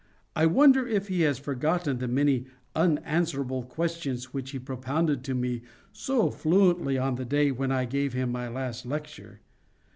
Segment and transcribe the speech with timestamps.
[0.35, 5.61] I wonder if he has forgotten the many unanswerable questions which he propounded to me
[5.93, 9.41] so fluently on the day when I gave him my last lecture?